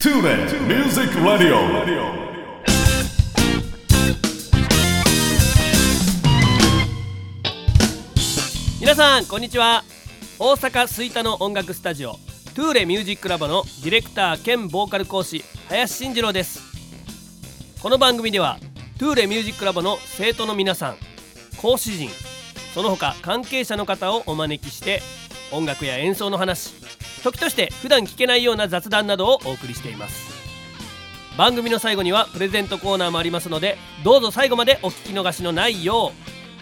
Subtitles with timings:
[0.00, 1.56] Tune in Music Radio.
[8.78, 9.82] 皆さんこんにちは
[10.38, 12.12] 大阪吹田の音楽スタジオ
[12.54, 16.60] トゥーレミュージックラボのディレクター兼ボーカル講師林慎次郎です
[17.82, 18.60] この番組では
[19.00, 20.96] トゥーレミュージックラボの生徒の皆さん
[21.60, 22.08] 講師陣
[22.72, 25.02] その他関係者の方をお招きして
[25.50, 26.72] 音楽や演奏の話
[27.18, 30.38] 時として普段聞けないような雑談などをお送りしています。
[31.36, 36.12] 番組の最後にはプレゼントコーナーもありますのでどうぞ最後までお聞き逃しのないよ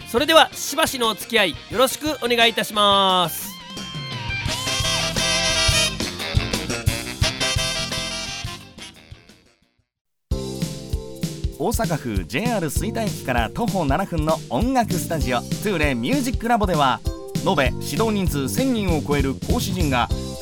[0.05, 3.47] うそれではしばしのお付き合いよろしくお願いいたします。
[11.59, 16.99] 大阪府 JR 吹田駅から徒歩7分の音楽スタジオトゥーレミュージックラボでは
[17.43, 20.07] 延べ指導人数1000人を超える講師陣が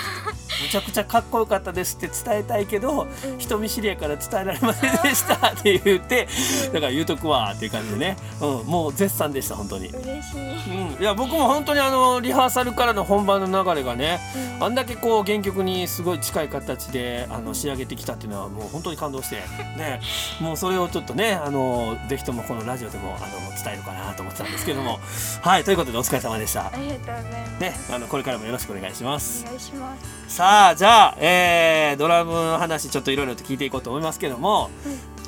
[0.62, 3.38] めちゃくちゃかっこよかったですって伝えたいけど、うん。
[3.38, 6.28] 人見知りやから伝えられませんでしたって言って、
[6.72, 9.88] だから言うとくわっていう感じでね、うん、もう絶賛でした本当に。
[9.88, 10.96] 嬉しい。
[10.96, 14.20] うん、いや僕も本当にあのリハーサルからの本番の流れがね、
[14.58, 14.64] うん。
[14.64, 19.36] あんだけこう原曲にすごい近い形であの仕上げてきたっていうのはもう本当に感動して
[19.78, 20.00] ね。
[20.40, 23.28] もうそれをちょっとねあのぜひともこのラジオでもあの
[23.62, 25.00] 伝えるかなと思ってたんですけども
[25.42, 26.76] はいということでお疲れ様でしたあ。
[26.76, 27.60] りがとうございます。
[27.60, 29.48] ね、あのこれからもよろしくお願いしますお。
[29.48, 29.96] 願いしま
[30.28, 30.36] す。
[30.36, 34.70] さあじゃあ、えードラムの話ちょっといろいろと聞いていこうと思いますけども、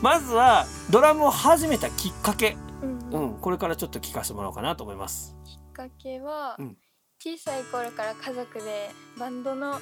[0.01, 3.11] まずはドラムを始めたきっかけ、うん。
[3.11, 5.37] うん、これからちょっと聞かせてもらおうかなと思います。
[5.45, 6.77] きっかけは、うん
[7.25, 9.79] 小さい頃から家族でバンドのあ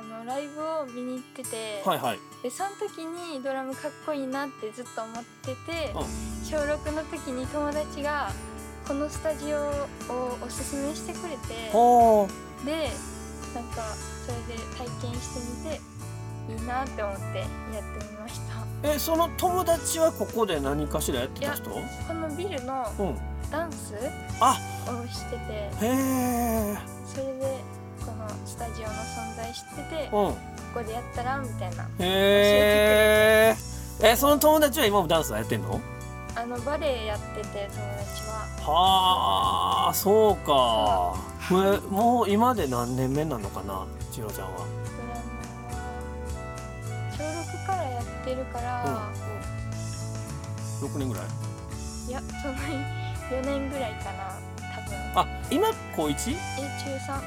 [0.00, 2.18] のライブを見に行ってて、はいはい。
[2.42, 5.96] でその時にドラムかっこいいなってずっと思ってて、う
[6.42, 8.30] 小6の時に友達が
[8.86, 11.72] このスタジオをおすすめしてくれて。
[12.64, 12.90] で
[13.54, 13.82] なんか
[14.26, 15.80] それで体験してみて
[16.52, 17.48] いいなって思ってやっ
[17.98, 18.40] てみまし
[18.82, 18.88] た。
[18.88, 21.70] えその友達はここで何かしらやってた人？
[21.70, 21.80] こ
[22.12, 23.16] のビルのうん。
[23.50, 23.94] ダンス
[24.40, 24.58] あ。
[24.88, 26.76] をしててへえ。
[27.06, 27.60] それで
[28.04, 30.10] このスタジオの存在知っててうん。
[30.10, 30.36] こ
[30.74, 31.84] こでやったらみたいな。
[32.00, 33.56] へえ。
[34.02, 35.80] えその友達は今もダンスやってんの？
[36.36, 38.46] あのバレエやってて友達は。
[38.60, 41.16] はあそうか。
[41.48, 44.66] これもう今で何年目なのかな千尋ちゃんは？
[47.16, 50.94] 小6からやってるから、うんうん。
[50.94, 51.24] 6年ぐらい？
[52.08, 54.38] いやその4年ぐらいかな
[55.14, 56.12] あ今高 1?
[56.12, 56.14] え
[56.84, 57.22] 中3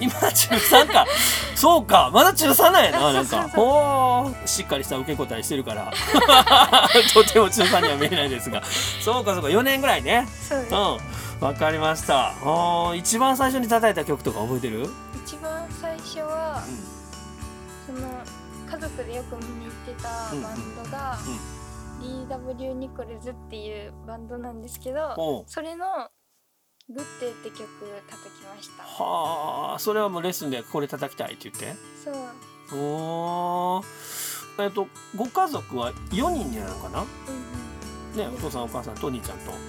[0.00, 1.06] 今中3か。
[1.54, 3.30] そうかまだ中3なんやななんか。
[3.30, 3.64] そうそうそう。
[3.64, 4.46] ほー。
[4.46, 5.92] しっかりした受け答えしてるから。
[7.14, 8.62] とても中3には見えないですが。
[9.00, 9.48] そうかそうか。
[9.48, 10.26] 4年ぐらいね。
[10.48, 11.46] そうん。
[11.46, 12.28] わかりました。
[12.30, 12.96] あー。
[12.96, 14.88] 一番最初に叩いた曲とか覚えてる？
[15.24, 16.62] 一番最初は、
[17.86, 18.08] その
[18.70, 21.18] 家族でよく見に行ってたバンドが、
[22.00, 25.44] DW ニコルズっていうバンドなんですけど、おう。
[25.46, 25.84] それの
[26.94, 27.68] 「グッデー」って曲
[28.08, 28.82] 叩きました。
[28.84, 31.74] はあそれはもうレッスンでこれ叩きたいって言って？
[32.04, 33.84] そう、おー。
[34.64, 34.86] えっと
[35.16, 37.00] ご家族は4人になるのかな？
[37.00, 39.62] うんねお父さんお母さんとお兄ちゃんと、うん、はい。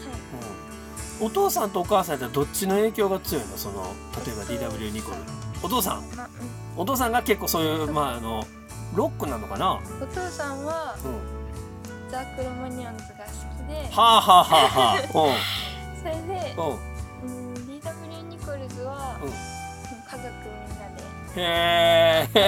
[1.21, 3.57] うん、お父さんとお母さんってどっちの影響が強いの？
[3.57, 3.93] その
[4.25, 5.17] 例えば DW ニコル。
[5.63, 6.03] お父さん。
[6.15, 6.29] まあ
[6.75, 8.45] お父さんが結構そういうまああの
[8.95, 13.87] ロックなのかな、うん、お父さんはうん、ザ・クロマニオンズが好きで。
[13.91, 15.37] はあはあはあはあ。
[16.03, 16.92] それで、うんうんうん、
[21.35, 22.47] へえ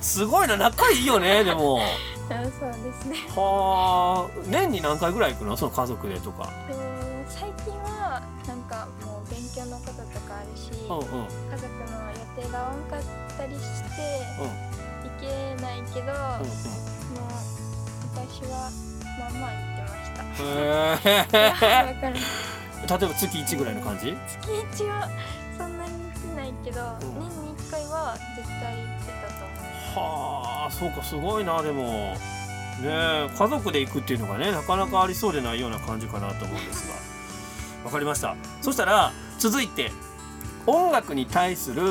[0.00, 1.80] すごいな仲いいよね でも。
[1.80, 3.16] あそうですね。
[3.36, 5.56] はあ年に何回ぐらい行くの？
[5.56, 6.44] その家族でとか。
[6.68, 6.74] で
[7.28, 11.02] 最近はなんかもう勉強のこととかあるし、うんうん。
[11.02, 13.00] 家族の予定が合わんかっ
[13.36, 13.88] たりして、
[15.04, 17.30] 行けないけど、うんもう
[18.14, 18.70] 昔は
[19.18, 20.22] まあまあ行ってました。
[20.22, 22.14] うんへえ
[22.86, 24.16] 例えば月1ぐらいの感じ？
[24.40, 25.08] 月一は
[25.58, 26.98] そんなに行ってないけど、ん。
[27.00, 32.16] 年に1回は絶対行ってたと思はあそうかすごいなでも。
[32.82, 36.94] ね家族で行くっていうのがねなかなかありそうでないような感じかなと思うんですが。
[37.84, 38.34] わかりました。
[38.62, 39.92] そしたら続いて。
[40.66, 41.82] 音楽に対する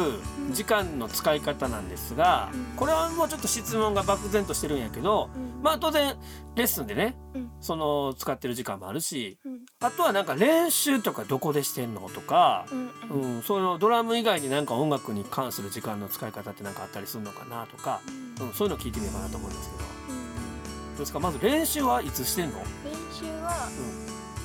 [0.52, 2.66] 時間の使い方なんですがうん。
[2.76, 5.30] これはもうちょっと質問が漠然としてるんやけど
[5.62, 6.16] まあ当然
[6.56, 7.52] レッスンでねうん。
[7.62, 9.60] その使ってる時間もあるしうん。
[9.80, 12.66] あとはなんか練習とかどこでしてんのとか
[13.10, 13.42] うん。
[13.44, 18.02] そのドラム以外になんか音楽に関する時間の使い方って何かあったりするのかなとか、
[18.42, 19.84] うん、そういうの聞いてみようかなと思うんですけど。
[19.84, 21.20] どうですか？
[21.20, 22.60] まず練習はいつしてんの？
[22.60, 22.66] 練
[23.12, 23.68] 習は、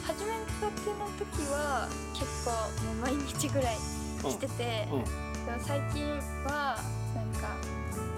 [0.06, 0.36] 初めの
[1.18, 2.52] 時は結構
[2.86, 3.76] もう毎日ぐらい
[4.22, 4.98] してて、うん。
[4.98, 5.04] うん
[5.48, 6.04] でも最近
[6.44, 6.76] は
[7.14, 7.56] なんか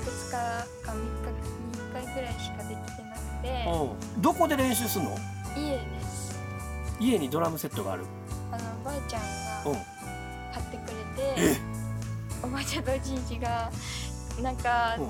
[0.00, 1.38] 2日か3日に
[1.78, 5.10] 1回ぐらいしかできてなくて、うん、どこで練習するの？
[5.56, 6.40] 家です。
[6.98, 8.04] 家にドラムセットがある、
[8.50, 9.22] あのおばあちゃん
[9.68, 9.78] うん、が
[10.52, 10.94] 買ってくれ
[11.54, 11.60] て、
[12.42, 13.70] おばあちゃんとおじいじが
[14.42, 15.08] なんかうん。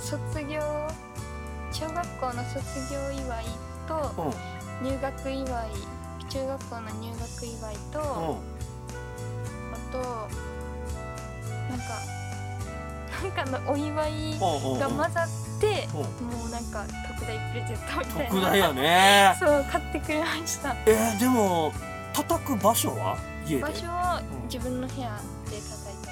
[0.00, 0.60] 卒業
[1.72, 3.44] 小学校の卒業祝い
[3.86, 4.32] と
[4.82, 4.88] うん。
[4.88, 5.44] 入学祝い
[6.30, 8.40] 中学校の入学祝いと、
[9.92, 9.98] と
[11.68, 11.84] なんか
[13.22, 15.28] なんかのお祝いうんうんが混ざっ
[15.60, 15.96] て、う。
[16.24, 18.30] もうなんか特大プレゼントみたいな。
[18.30, 19.36] 特大やね。
[19.40, 20.74] そう買ってくれました。
[20.86, 21.72] えー、でも
[22.14, 23.62] 叩く場所は家で？
[23.62, 25.10] 場所はうん自分の部屋
[25.50, 26.08] で叩いて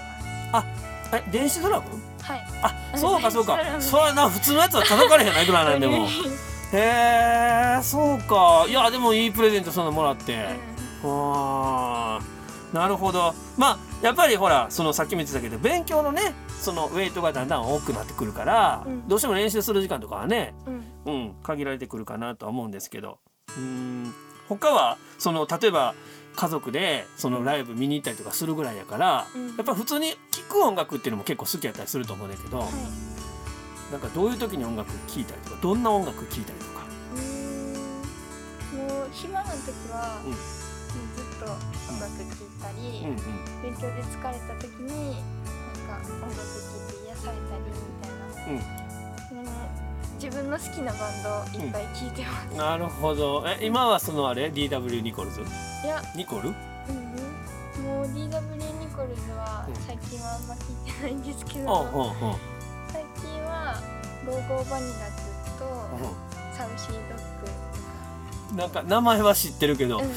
[0.53, 0.67] ます、
[1.13, 1.85] え電子ドラム？
[2.23, 2.47] はい。
[2.63, 3.59] あそうかそうか。
[3.81, 6.07] それな普通のやつは叩かれへんないくらいなんでも。
[6.73, 8.67] へえそうか。
[8.69, 10.47] いやでもいいプレゼントそんなのもらって、
[11.03, 12.38] あー
[12.73, 13.35] なるほど。
[13.57, 19.09] まあやっぱりほらそのさっきも言ってたけど勉強のねそのウェイトがだんだん多くなってくるから、うん。
[19.09, 20.85] どうしても練習する時間とかはね、うん。
[21.07, 23.19] うん、限られてくるかなとは思うんですけど。
[23.49, 24.15] うーん。
[24.49, 25.95] 他はその例えば
[26.37, 29.49] 家族でそのライブ見に行ったりとかするぐらいやから、うん。
[29.57, 32.69] やっぱ普通に聴く音楽っていうのも結構好きやったりすると思うんだけど、はい。
[33.91, 36.79] なんかどういう時に音楽聴いたりとかどんな音楽聴いたりとか？
[38.77, 39.57] もう暇な時
[39.91, 41.51] は、ずっと
[41.91, 43.17] 音楽聴いたり、うんうん。
[43.63, 45.17] 勉強で疲れた時に
[45.89, 46.45] なんか音楽聴
[46.77, 48.63] いて癒されたりみたいな、
[49.35, 49.51] もう
[50.23, 53.45] 自分の好きなバンドいっぱい聴いてます、なるほど。
[53.47, 55.41] え今はそのあれ？DW ニコルズ？
[55.41, 55.45] い
[55.87, 56.49] や、ニコル？
[56.49, 56.55] うん、
[57.85, 61.67] もう DW ニコルズはうん最近はあんま聴いてないんですけうん。
[61.67, 62.37] ど、うんうん。
[62.91, 63.81] 最近は
[64.27, 65.23] ゴーゴーバニラズ
[65.59, 65.65] と
[66.53, 67.19] サウシードッ
[68.51, 70.11] うんなんか名前は知ってるけど、グ、うん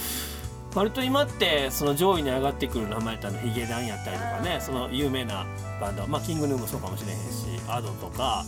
[0.73, 5.45] 割と今ってその上位に上がってくる名前ってあのヒゲダンやったりとかねその有名な
[5.79, 8.45] バンドまあキングヌーもそうかもしれへんしアドとか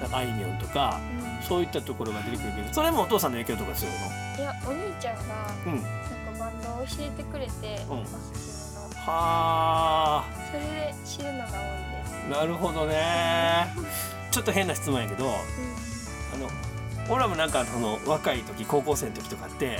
[0.00, 1.00] なんかあいみょんとか
[1.40, 1.46] うん。
[1.46, 3.90] そういったところが出てくるけどそれもお父さんの影響とかする
[4.38, 5.82] いやお兄ちゃんがのうん。
[5.82, 8.00] なんかバンドを教えてくれて、うん。
[8.00, 10.24] おすすめのはあ。
[10.50, 13.66] それで知るのが多いです、なるほどね。
[14.30, 16.48] ちょっと変な質問やけどあの
[17.08, 19.78] 俺らもなんかその若い時高校生の時とかって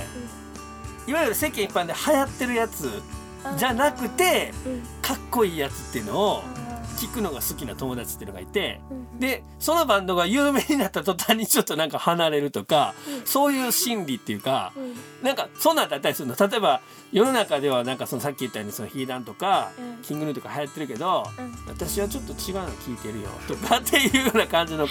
[1.07, 4.81] いわゆる世間一般で流行ってるやつうんじゃなくてうん。
[5.01, 8.81] かっこいいやつっていうのをあ聞くのが好きな友達っていうのがいて
[9.19, 13.25] でそのバンドが有名になった途端にちょっとなんか離れるとかうん。
[13.25, 15.23] そういう心理っていうかうん。
[15.23, 16.35] なんかそんなんだったりするの。
[16.35, 16.81] 例えば
[17.13, 20.01] 世の中ではなんかそのさっき言ったようにそのヒーダンとかうん。
[20.01, 21.55] キングヌーとか流行ってるけどうん。
[21.67, 24.87] 私はちょっと違うの聞いてるよとかっていうような感じの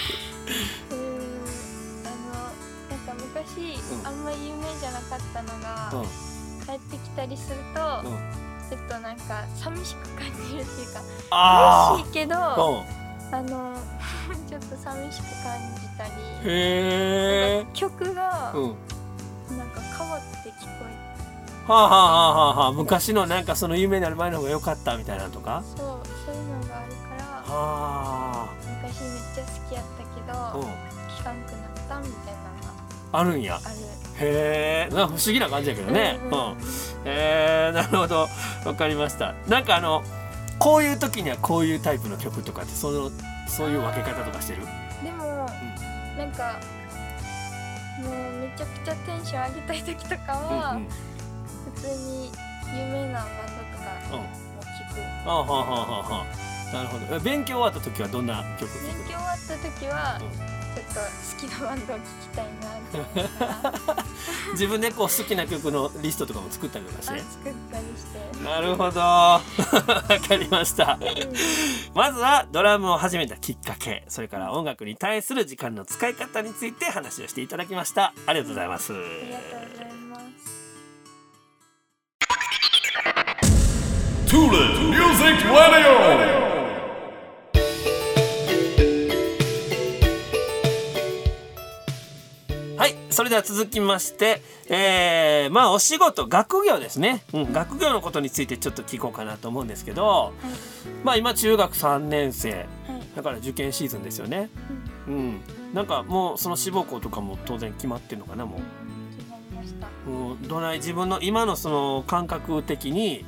[5.11, 6.67] かったのが、うん。
[6.67, 8.17] 帰ってきたたりすると、うん。
[8.69, 12.55] ちょっとなんか寂しく感じるっていうかあ嬉しいけどあ
[13.33, 13.47] あうん。
[13.47, 13.77] の
[14.49, 18.59] ちょっと寂しく感じたり曲がう
[19.55, 19.57] ん。
[19.57, 20.85] なんか変わって聞こ
[21.69, 22.73] えはあはあはあはあはあ。
[22.73, 25.63] 昔のなんかその有名になる前の方が良かったみたいなのとか？
[25.75, 26.99] てそうそういうのがあるか
[27.49, 28.49] らは
[28.83, 30.33] 昔めっちゃ好きやったけど
[31.17, 32.76] 聞かんくなったみたいなの
[33.19, 33.61] あるんや。
[34.19, 34.95] へえ。
[34.95, 36.19] 不思議な感じやけどね。
[36.25, 36.57] うんうん
[37.09, 38.29] へえなるほど。
[38.65, 39.35] わかりました。
[39.47, 40.03] なんかあの
[40.59, 43.11] こういう時にはこういうタイプの曲とかってその
[43.47, 44.63] そういう分け方とかしてる？
[45.05, 45.49] でも、
[46.17, 46.59] なんか
[48.03, 50.89] もうめちゃくちゃテンション上げたい時とかは、うんうん。
[51.75, 52.33] 普通に
[52.75, 54.21] 有名なバンドとかうん。
[54.21, 54.25] も
[54.63, 54.97] 聞く、
[55.27, 57.15] あはあはあはあはあなるほど。
[57.15, 63.45] え勉強終わった時はどんな曲勉強終わった時は、うんちょっと好きなバンドを聴きたいなって思った
[63.97, 64.05] ら。
[64.53, 67.15] 自分でこう好きな曲のリストとかも作ったりとかして。
[67.15, 69.01] あ作ったりして、なるほど。
[69.01, 70.99] わかりました。
[71.01, 71.07] うん
[71.95, 78.13] まずはドラムを始めたきっかけそれから音楽に対する時間の使い方について話をしていただきました。
[78.27, 78.93] ありがとうございます。
[78.93, 80.67] ありがとうございます。
[84.29, 85.57] Tulip Music Radio.
[85.57, 86.36] はいそ
[93.27, 100.33] れでは続きましてえー、まあお仕事学業ですね、うん、学業のことについてちょっと聞こうかなと思うんですけど
[101.05, 102.53] まあ今中学3年生。
[102.53, 102.67] はい。
[103.15, 104.51] だから受験シーズンですよね。
[105.07, 105.41] うん。
[105.73, 108.61] なんかもうその志望校とかも当然決まってるのかなも
[110.07, 113.25] う、うん、どない自分の今のその感覚的に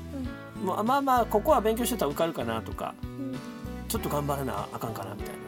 [0.62, 3.38] もうまあまあここは勉強してたら受かるかなとかうんうん。
[3.88, 5.34] ちょっと頑張らなあかんかなみたい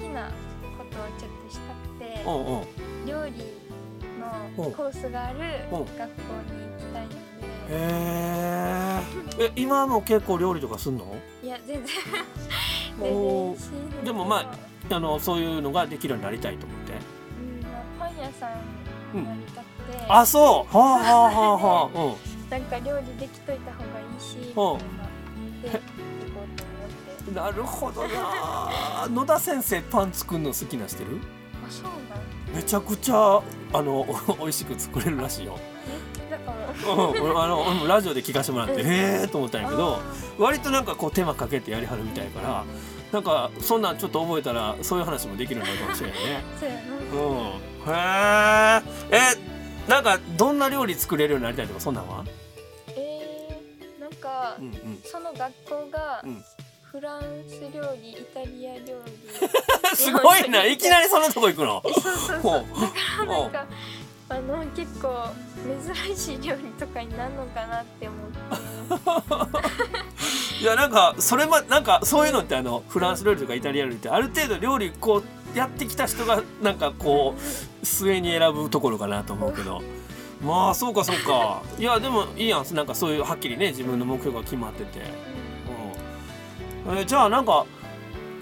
[0.00, 0.30] 専門的な
[0.78, 3.06] ことをちょっとしたくてうんうん。
[3.06, 3.32] 料理
[4.16, 5.84] うんのコースがあるうん。
[5.84, 7.16] 学校に行きたいので。
[7.70, 11.04] へーえ今も結構料理とかすんの？
[11.42, 11.86] いや全然。
[12.98, 14.52] 全然でもま
[14.90, 16.92] あのそういうのができるようになりたいと思って。
[16.92, 20.76] うんまあ、パン屋さんになりたくて、あそう。
[20.76, 21.98] はあはあはあはあ
[22.50, 24.78] なんか料理できといた方がいいしうで行こ
[25.62, 26.64] うと
[27.34, 29.06] なるほどな。
[29.08, 31.18] 野田先生パン作るの好きなしてる？
[31.66, 31.92] あそうなん
[32.56, 33.40] めちゃくちゃ
[33.72, 34.06] あのお
[34.40, 35.58] 美味しく作れるらしいよ。
[36.30, 36.92] だから。
[36.92, 38.90] うん、俺あの俺もラジオで聞かせてもらってうん。
[38.90, 40.00] へえと思ったんやけどあ
[40.38, 42.64] 割となんかこう手間かけてやりはるみたいやから
[43.12, 46.42] なんかそんなんちょっと覚えたらそういう話もできるようになるかもしれないね。
[46.56, 46.80] ーそうやな。
[48.78, 48.82] うん、
[49.12, 49.22] へえ
[49.86, 52.24] えなんかどんな料理作れるようになりたいとかそんなんは、
[52.88, 56.44] えー、なんか、うんうん、その学校がうん
[56.90, 59.12] フランス料理イタリア料理。
[59.94, 61.80] すごいないきなりそんなとこ行くの？
[61.86, 62.64] えそうそうほそう。
[62.78, 62.80] う。
[62.80, 63.66] だからなんか
[64.28, 65.28] あの結構
[66.04, 68.30] 珍しい料理とかになるのかなって思っ
[69.50, 69.58] て。
[70.60, 75.22] いやなんかそれまなんかそういうのってあのフランス料理とかイタリア料理ってある程度料理こ
[75.54, 79.80] うやってきた人がなんかこう末に選ぶところかなと思うけど。
[80.44, 81.62] まあそうかそうか。
[81.78, 82.74] いやでもいいやん。
[82.74, 85.39] なんかそういうはっきりね自分の目標が決まってて、うん
[86.96, 87.66] えじゃあなんか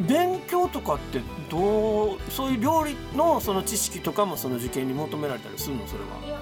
[0.00, 6.40] 勉強とかってどうそういう料理のその知識とかもその受験に求められたりするのそれいやは、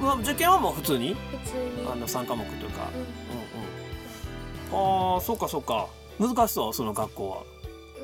[0.00, 1.14] まあ、受験はもう普通に？
[1.14, 1.86] 普通に。
[1.90, 2.88] あの3科目というか、
[4.72, 4.76] うん。
[4.76, 5.88] うんうん、ああそうかそうか。
[6.20, 7.38] 難しそうその学校は。
[7.38, 7.44] う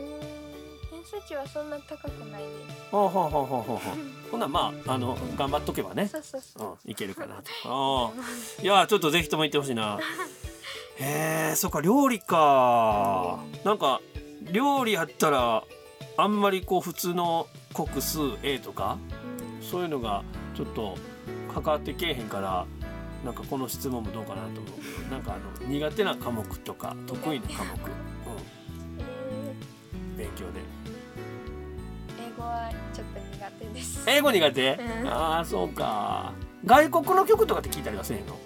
[0.00, 2.48] ーん偏差値はそんな高くないで
[2.90, 3.96] すはあはあはあはあはあ。
[4.30, 6.08] ほんならまああの頑張っとけばね。
[6.08, 6.68] そうそうそう。
[6.84, 7.42] うんいけるかなと。
[7.64, 8.10] あ
[8.60, 9.98] あいやちょっとぜひとも行ってほしいな
[11.00, 13.38] へえそっか料理か。
[13.64, 14.00] なんか
[14.52, 15.64] 料理やったら
[16.16, 18.98] あんまりこう普通の国数 A とか
[19.60, 20.24] うんそういうのが
[20.56, 20.96] ちょっと
[21.54, 22.66] 関わってけえへんから
[23.24, 24.64] なんかこの質問もどうかなと思う。
[24.64, 24.70] け
[25.04, 27.76] どなんかあの苦手な科目とか得意な科目、う
[29.00, 30.60] えん、勉強で。
[30.60, 30.62] ー
[32.28, 34.04] 英語はちょっと苦手です。
[34.08, 35.08] 英語苦手、うん。
[35.08, 36.32] ああそうか。
[36.64, 38.36] 外国の曲とかって聞いたりはせえへんの？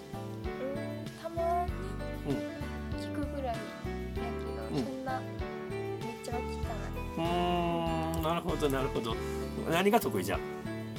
[8.63, 9.15] どなるほど。
[9.71, 10.39] 何が得意じゃん？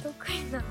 [0.01, 0.63] 得意なの？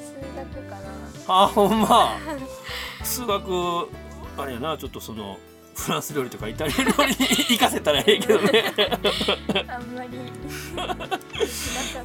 [0.00, 1.42] 数学かな。
[1.44, 2.16] あほんま？
[3.02, 3.88] 数学
[4.36, 5.38] あれやなちょっとその
[5.76, 7.16] フランス料理とかイタリア料理に
[7.50, 8.64] 行かせたらええけどね。
[9.68, 10.18] あんまり。
[10.76, 10.86] な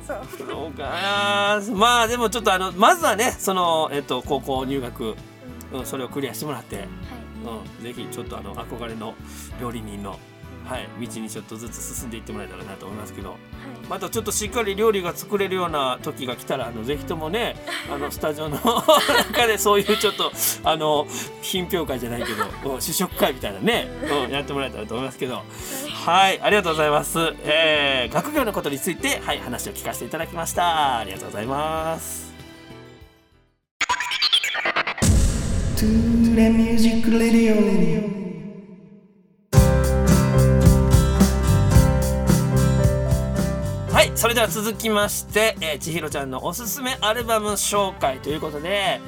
[0.05, 0.48] さそう。
[0.48, 0.83] そうか。
[0.83, 5.15] なまあでもちょっとあのまずはねその、えっと、高校入学、
[5.74, 5.79] うん。
[5.79, 6.86] うん、それをクリアしてもらって、はい。
[7.79, 9.13] うん、ぜひちょっとあの憧れの
[9.62, 10.19] 料理人の、
[10.69, 13.31] はい、道にちょっとずつ進んでいってもらえたらなと思いますけど。
[13.31, 13.39] はい。
[13.89, 17.55] またちょっとしっかり料理が作れるような時が来たらあのぜひともね
[17.91, 18.57] あのスタジオの
[19.33, 20.31] 中でそういうちょっと
[20.63, 21.07] あの
[21.41, 23.88] 品評会じゃないけどうん試食会みたいなね、
[24.27, 25.43] うん、やってもらえたらと思いますけど。
[26.05, 26.39] はい。
[26.39, 30.99] ありがとうございます、えー、学業のことについてはい話を聞かせていただきました。
[30.99, 32.29] ありがとうございます。
[35.75, 38.18] トゥーレミュージックレディオはい
[44.19, 48.99] それでは続きまして、えー、千尋ちゃんのおすすめアルバム紹介ということで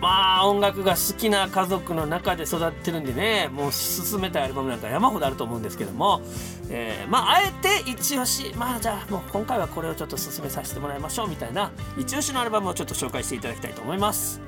[0.00, 6.22] まあ音楽が好きな家族の中で育ってるんでねもう進めたいアルバムなんか山ほどあると思うんですけども、
[6.70, 14.40] えーまああえて一押しまあじゃあもう今回はこれをちょっと進めさせてもらいましょうみたいな一押しのアルバムをちょっと紹介していただきたいと思います。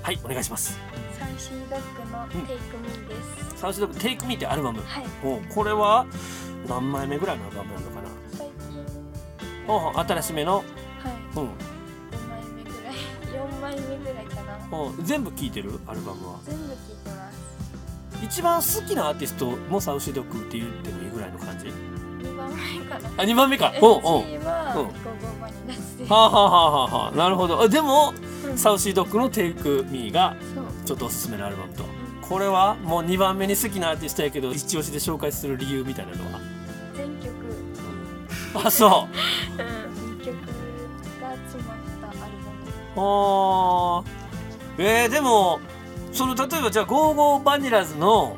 [0.00, 0.78] はいお願いします。
[1.18, 3.14] サンシードッグのテイクミーで
[3.54, 4.80] す、サウシドッグテイクミーってアルバム？
[4.80, 5.04] はい。
[5.22, 6.06] おこれは
[6.66, 7.97] 何枚目ぐらいのアルバムなのか
[9.68, 10.56] ほうほう新しめの？
[10.56, 10.64] はい。
[11.36, 11.42] うん。
[11.44, 11.48] 5
[12.28, 12.94] 枚目ぐらい
[13.46, 14.54] 4枚目ぐらいかな。
[14.70, 15.78] ほう全部聴いてる？
[15.86, 16.38] アルバムは。
[16.44, 18.24] 全部聞いてます。
[18.24, 23.08] 一番好きなアーティストもサウシドッグって言ってもいいぐらいの感じ？2番目かな。
[23.10, 23.72] あ2番目か。
[23.80, 24.22] お うおう。
[24.24, 24.86] 1位はうん。
[24.86, 27.16] ゴーゴーバニラスですはあはあはあはあはあ。
[27.16, 27.60] なるほど。
[27.62, 28.12] あでも
[28.44, 28.58] うん。
[28.58, 30.64] サウシードッグの「テイクミーがそう。
[30.86, 31.84] ちょっとおすすめのアルバムと。
[32.22, 36.40] これはもう2番目に好きなアーティストやけど一押しで紹介する理由みたいなのは？
[38.64, 39.08] あそ
[39.58, 39.62] う。
[39.62, 40.34] うん2曲
[41.20, 42.96] が詰まったアルバム。
[42.96, 44.18] あー。
[44.78, 45.60] えー、でも
[46.12, 48.36] その例えばじゃあ「ゴーゴーバニラズ」の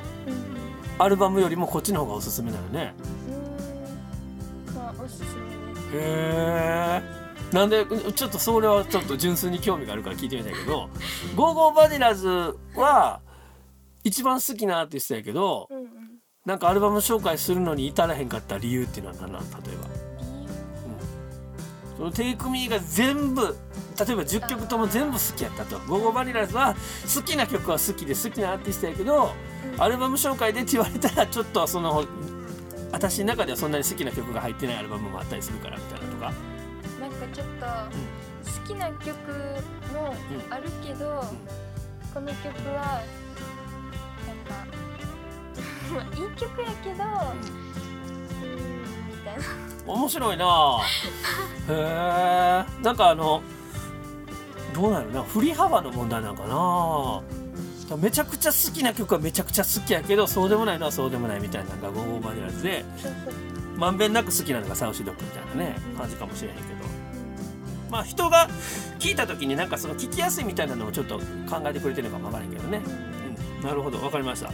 [0.98, 2.94] アルバムよりもこっちの方がおすすめなのね。
[3.28, 4.74] うーん。
[4.74, 5.86] まあおすすめです。
[5.92, 7.02] へえ
[7.52, 7.84] なんで
[8.14, 10.88] ちょっとそれはちょっと純粋に興味があるから聞いてみたいけど
[11.34, 12.28] 「ゴーゴーバニラズ」
[12.76, 13.20] は
[14.04, 15.86] 一番好きなアーティストやけどうんうん。
[16.46, 19.42] なんかアルバム紹介するのに至らへんかった理由っていうのは何なん？
[19.42, 20.09] 例えば
[22.00, 23.54] その「テイクミーが全部例え
[24.16, 26.74] ば10曲とも全部好きやったと「ゴーゴーバニラズ」は
[27.14, 29.34] 好きな曲は好きで好きなアーティストやけど
[29.76, 32.06] アルバム紹介でって言われたらちょっとその
[32.90, 36.32] 私の中ではそんなに好きな曲が入ってないアルバムもあったりするからみたいなとか。
[36.98, 39.14] なんかちょっと好きな曲
[39.92, 40.14] も
[40.50, 41.24] あるけど、
[42.12, 43.00] この曲は
[44.26, 44.66] なんか
[45.94, 48.68] まあいい曲やけどうーん
[49.08, 50.46] みたいな面白いな。
[50.46, 50.80] あ
[51.68, 52.90] へえ。
[52.92, 53.42] んかあの
[54.74, 57.96] どうなるな振り幅の問題なのかな？
[57.96, 62.84] めちゃくちゃ好きな曲はめちゃくちゃ好きやけどそうでもないのはそうでもないみたいなのがゴーゴーバニラズで。
[63.76, 66.68] まんべんなく好きなのがサウシドッグみたいなね感じかもしれへんけど。
[67.90, 68.48] まあ人が
[68.98, 71.24] 聞いた時になんかその聞きやすいみたいなのをちょっと考
[71.64, 72.82] えてくれてるのかもわからんけどね、
[73.58, 74.00] うん、なるほど。
[74.02, 74.52] わかりました。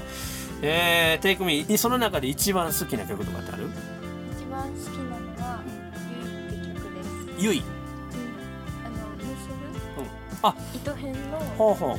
[0.62, 3.68] えー、テイクミーその中で一番好きな曲とかってある？
[4.56, 5.60] 番好きなのは
[6.08, 7.58] 「ゆい」って曲です、ゆい。
[7.58, 7.64] うん、
[8.86, 10.08] あの結ぶ、うん。
[10.42, 10.54] あ。
[10.74, 11.88] 糸編のほうほう。
[11.90, 11.96] の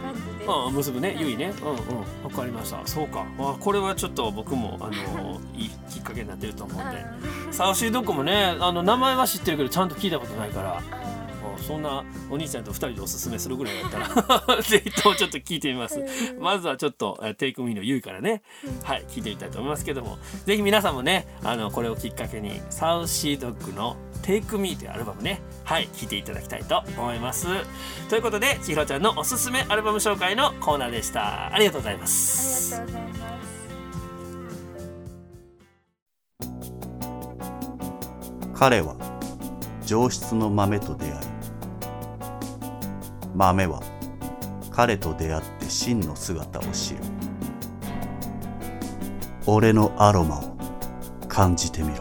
[0.00, 1.52] 感じです、うん、結ぶね、ゆいね。
[1.62, 2.80] うんうん、わかりました。
[2.86, 3.26] そうか。
[3.38, 7.04] あ、これはちょっと僕も、あの、いいきっかけになってると思うんで。
[7.50, 10.82] サウシードッグもね、あの、名前は知ってるけど、ちゃんと聞いたことないから。
[11.62, 13.98] そんなお兄ちゃんと二人でおすすめするぐらいだった
[14.54, 16.00] ら ぜひともちょっと聞いてみます。
[16.00, 16.42] うん。
[16.42, 18.42] まずはちょっとえーテイクミーのゆいからね。
[18.82, 20.18] はい聞いてみたいと思いますけども。
[20.44, 25.40] ぜひ皆さんもねあのこれをきっかけにサウシードッグのテイクミーというアルバムね。
[25.64, 27.46] はい聞いていただきたいと思います。
[28.08, 31.52] ということで千尋ちゃんのおすすめアルバム紹介のコーナーでした。
[31.54, 33.32] ありがとうございまあすりがとうございます。
[38.54, 38.96] 彼は
[39.84, 41.31] 上質の豆と出会い
[43.34, 43.82] 豆は
[44.70, 47.00] 彼と出会って真の姿を知る。
[49.46, 50.56] 俺のアロマを
[51.28, 51.94] 感じてみろ。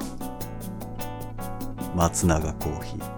[1.95, 3.11] 松永コーヒー。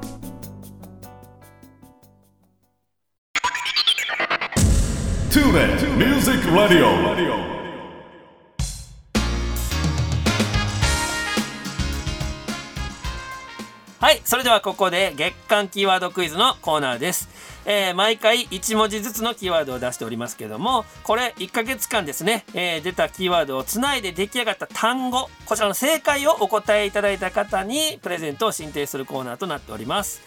[5.30, 7.54] TuneIn Music Radio.
[13.99, 17.30] はいそれではここで月間キーワードクイズのコーナーです、
[17.65, 30.21] えー毎回1文字ずつのキーワードを出しておりますけどもこれ1ヶ月間ですね、えー出たキーワードをつないで出来上がった単語こちらの正解をお答えいただいた方にプレゼントを申請するコーナーとなっております、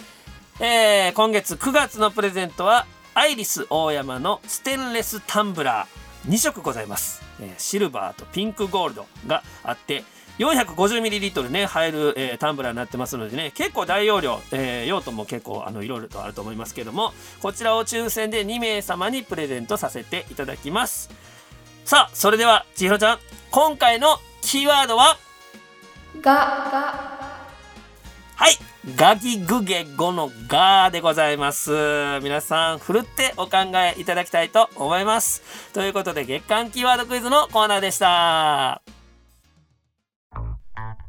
[0.60, 10.04] えー今月9月のプレゼントはアイリス大山のステンレスタンブラー2色ございます、えシルバーとピンクゴールドがあって
[10.38, 21.10] 450ml ね入る、えータンブラーになってますのでね結構大容量、えー用途も結構あのいろいろとあると思いますけどもこちらを抽選で2名様にプレゼントさせていただきます。
[21.84, 23.18] さあそれでは千尋ちゃん
[23.50, 25.16] 今回のキーワードは？
[26.20, 26.32] が。
[26.34, 27.26] が
[28.36, 28.58] はい
[28.96, 32.20] ガギグゲ語のガーでございます。
[32.22, 35.42] 皆さんふるってお考えいただきたいと思います。
[35.72, 38.82] ということで月間キーワードクイズのコーナーでした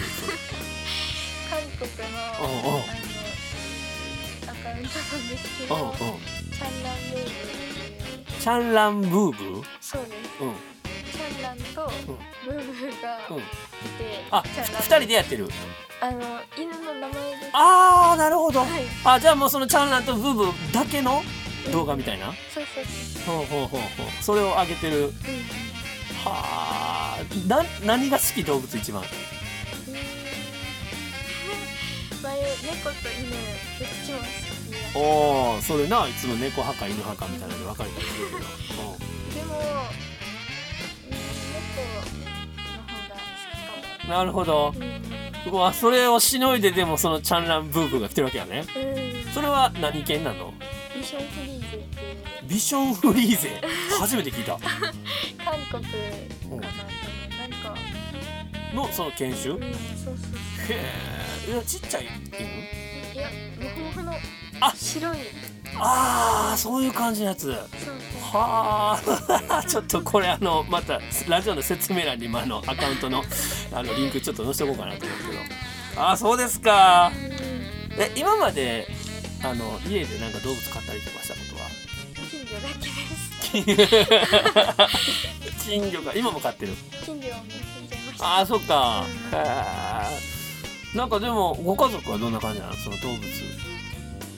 [1.50, 2.84] 韓国のうんう
[4.74, 5.96] んあのアカウントなんですけど、うんうん。
[6.52, 10.44] チャンランルーブっていうチャンランブーブーそうです。
[10.44, 10.56] うん。
[11.12, 11.92] チャンランと
[12.46, 13.38] ブーブーがうん。
[13.38, 14.82] いて、あチャンラン。
[14.82, 15.50] 二人でやってる？
[16.00, 16.20] あの
[16.58, 17.50] 犬の名前です。
[17.54, 18.60] あーなるほど。
[18.60, 18.70] はい。
[19.04, 21.24] あじゃあもうそのチャンランとブーブーだけの
[21.72, 22.34] 動画みたいな？
[22.54, 23.36] そうそうそう。
[23.36, 24.24] ほうほうほうほう。
[24.24, 25.08] それを上げてる。
[25.08, 25.14] うん。
[26.24, 27.20] はあ。
[27.48, 28.44] な何が好き？
[28.44, 29.04] 動物一番。
[32.24, 34.28] 前猫と犬どっちも好き。
[34.47, 34.47] や
[34.98, 36.08] おおそれな。
[36.08, 38.48] いつも猫派か犬派かみたいなので分かれたりするけど、でも、
[38.92, 38.96] う
[41.08, 41.12] ん、
[41.54, 41.82] 猫
[42.76, 43.20] の方が好
[43.52, 44.72] きかうん、なるほど。
[44.72, 44.80] も
[45.46, 48.66] うん、うわそれをしのいででもそのチャンランブーブーが来てるわけやね。
[48.76, 50.54] うん、それは何犬なの？
[50.96, 51.78] ビションフリーゼ。
[51.78, 52.10] ってい
[52.48, 53.62] うビションフリーゼ。
[54.00, 54.58] 初めて聞いた。
[54.58, 55.98] 韓国か
[56.50, 56.74] な、
[57.38, 57.76] なんか
[58.74, 59.54] のその犬種？
[59.54, 60.34] うんへそうそう。
[60.70, 62.46] えいやちっちゃい犬？
[63.14, 63.30] いや
[63.62, 64.14] モフモフの
[64.60, 65.18] あ白い。
[65.80, 67.50] ああそういう感じのやつ。
[68.32, 69.00] は
[69.52, 69.64] あ。
[69.68, 73.24] ちょっとこれあのまたラジオの説明欄にもあのアカウントの
[73.72, 76.02] あのリンクちょっと載せておこうかなと思うけど。
[76.02, 77.12] ああそうですか。
[77.16, 78.02] うん。
[78.02, 78.88] え今まで
[79.44, 81.70] あの家でなんか動物飼ったりとかしたことは？
[82.30, 82.92] 金魚だけで
[84.88, 85.58] す。
[85.70, 86.74] 金魚が今も飼ってる？
[87.06, 88.26] 金魚はもう死んじゃいました。
[88.26, 89.06] ああそっか。
[90.94, 90.98] うん。
[91.00, 92.74] なんかでもご家族はどんな感じなの？
[92.76, 93.22] その動物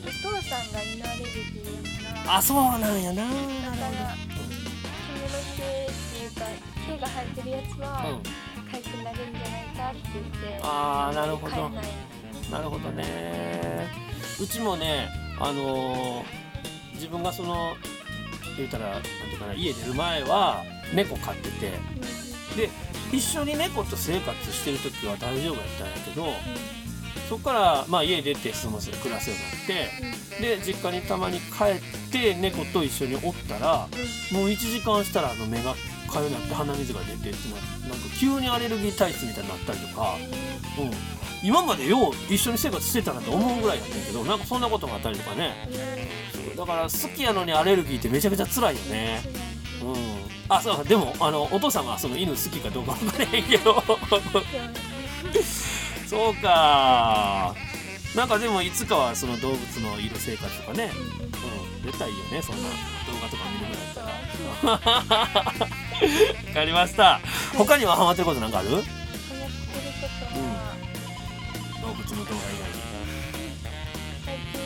[0.05, 0.71] お父さん。
[0.71, 3.23] が犬アレルギーやからあそうなんやな。
[3.23, 6.41] だから髪の毛っていうか
[6.87, 8.23] 毛が生えてるやつはうん。
[8.71, 11.69] かゆくなるんじゃないかって言ってあーなるほど。
[12.51, 13.87] なるほどね。
[14.41, 15.09] うちもね
[15.39, 16.39] あのー
[16.93, 17.75] 自分がその
[18.57, 21.71] 言うたらなんていうかな家出る前は猫飼ってて。
[22.57, 22.69] で
[23.11, 26.27] 一緒に猫と生活してる時は大丈夫やったんやけど
[27.29, 33.87] そこから、まあ、家出てその暮らすようになってで実家にたまに帰って猫と一緒におったら
[34.31, 35.75] もう1時間したらあの目が
[36.11, 40.15] かゆなって鼻水が出てってななんか急にアレルギー体質みたいになったりとか、
[40.79, 45.69] うん、今までよう一緒に生活してたなと思うぐらいやったけどなんかそんなことがあったりとかね。
[46.57, 49.21] だから好きやのにアレルギーってめちゃくちゃ辛いよね。
[49.81, 49.95] うん、
[50.49, 53.81] あそうでもあのお父さんはその犬好きかどうか分からへんけど
[56.09, 57.53] そうか。
[58.15, 60.89] なんかでもいつかはその動物のいる生活とかね、
[61.81, 62.69] うん、絶対いいよねそんな。
[62.69, 62.73] 動
[63.21, 65.69] 画とか見るぐらいだったら。
[66.49, 67.19] わかりました。
[67.55, 68.69] 他にはハマってることなんかある？
[68.69, 68.75] 動
[71.93, 72.79] 物の動画以外に
[74.25, 74.57] 最近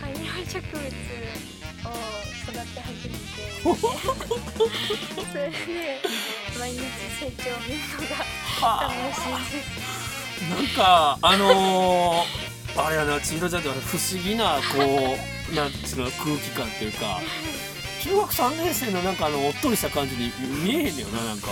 [0.00, 1.94] 観葉植物を
[2.42, 3.20] 育て初めて
[5.30, 5.54] それで
[6.58, 6.78] 毎日
[7.20, 8.02] 成長を見るの
[8.60, 9.99] が楽しいです
[10.48, 14.60] なんかあのー、あれやな千尋ちゃんって不思議なこ
[15.52, 17.20] うなんつうの空気感っていうか
[18.02, 20.32] 中学3年生のなんかあのおっとりした感じに
[20.64, 21.48] 見えへんねよななんか。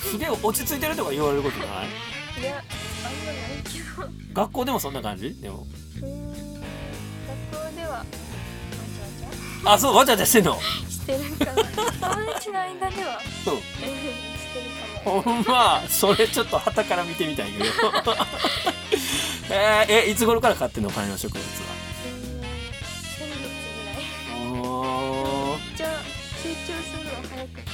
[0.00, 1.68] すげえ落ち着いてるとか言われることない？
[2.40, 2.62] いや
[3.04, 4.04] あんまないけど。
[4.04, 5.34] う学校でもそんな感じ？
[5.42, 5.66] でも。
[6.00, 6.62] ーん学
[7.50, 10.52] 校ではわちゃわちあそうわちゃわちゃしてんの？
[10.54, 10.56] ゃ
[10.88, 11.64] してるかな。
[11.64, 13.20] 友達の間では。
[13.48, 13.56] うんう
[15.04, 17.64] ほんまそれちょっと旗から見てみたいけど。
[19.50, 21.48] えー、えいつ頃から買ってんの観葉植物は？
[21.50, 22.42] うーん
[23.16, 23.40] 先月
[23.78, 24.62] ぐらい。
[24.62, 25.58] おー。
[25.58, 25.86] めっちゃ
[26.42, 27.70] 成長するの早くて。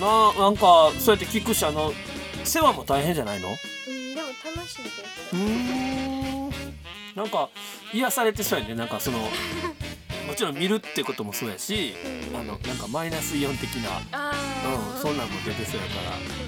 [0.00, 1.92] ななんかそうやって聞くしあの
[2.44, 3.48] 世話も大変じゃないの？
[3.48, 3.52] う
[3.90, 5.02] んでも楽しいです。
[5.34, 6.50] うーん。
[7.14, 7.50] なんか
[7.92, 8.74] 癒されてそうやね。
[8.74, 9.18] なんかその
[10.26, 11.94] もちろん見るってこともそうやし
[12.30, 12.36] うん。
[12.40, 16.16] あのなんかマイナスイオン的な、うん、そんなんも出てそうやから。
[16.16, 16.20] う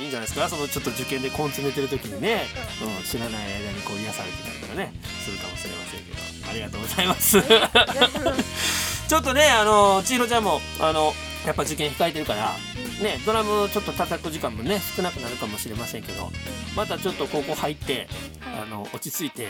[0.00, 0.48] いいんじゃないですか？
[0.48, 2.42] そのちょっと受験で根詰めてる時にね、
[2.82, 4.92] うん、知らない間にこう癒されてたりとかね
[5.24, 6.18] するかもしれませんけど。
[6.50, 7.38] ありがとうございます。
[9.08, 11.14] ちょっとねあの千尋ちゃんもあの
[11.46, 12.54] やっぱ受験控えてるから
[13.02, 16.30] ねドラムちょっと叩く時間もね少なくなるかもしれませんけど
[16.76, 18.06] またちょっと高校入って
[18.40, 18.62] はい。
[18.62, 19.48] あの落ち着いて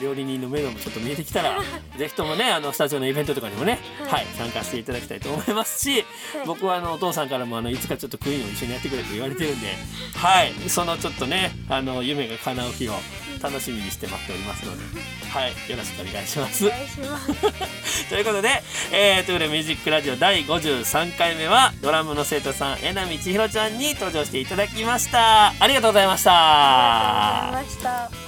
[0.00, 1.60] 料理人の目処もちょっと見えてきたら
[1.98, 6.04] ぜひともねあのスタジオのイベントとかにもね、ははいい参加していただきたいと思いますし
[6.46, 9.76] 僕はあのお父さんからもあのいつかちょっとクイーンを一緒にやってくれと言われてるんで
[10.14, 10.52] はい。
[10.68, 12.94] そのちょっとねあの夢が叶う日を
[13.38, 14.82] 楽しみにして待っておりますので
[15.30, 16.66] はいよろしくお願いします。
[16.66, 16.70] お。
[16.70, 18.08] 願いします。
[18.08, 25.54] ということで、えー、ということでミュージックラジオ第53回目はドラムの生徒さん榎並千尋ちゃんに登場していただきました。
[25.58, 26.32] ありがとうございました。
[26.32, 28.27] ありがとうございました